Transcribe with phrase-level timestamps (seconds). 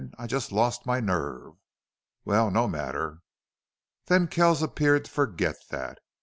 [0.17, 1.53] I just lost my nerve."
[2.25, 3.21] "Well, no matter."
[4.07, 5.99] Then Kells appeared to forget that.